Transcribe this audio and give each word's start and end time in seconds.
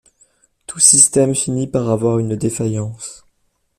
Tout 0.65 0.79
système 0.79 1.35
finit 1.35 1.67
par 1.67 1.87
avoir 1.91 2.17
une 2.17 2.35
défaillance. 2.35 3.23